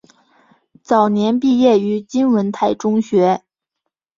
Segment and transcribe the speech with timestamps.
[0.81, 3.43] 早年毕业于金文泰中学。